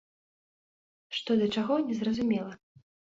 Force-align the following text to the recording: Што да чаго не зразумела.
Што 1.17 1.31
да 1.41 1.47
чаго 1.57 1.77
не 1.91 1.95
зразумела. 1.99 2.51